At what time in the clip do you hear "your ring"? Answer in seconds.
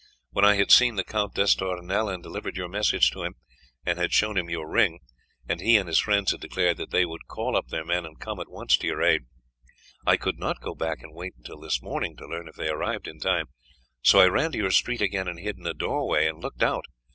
4.49-4.99